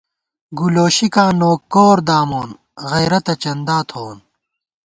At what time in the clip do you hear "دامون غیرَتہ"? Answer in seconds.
2.07-3.33